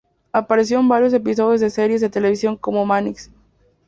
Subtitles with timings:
[0.31, 3.29] Apareció en varios episodios de series de televisión como "Mannix".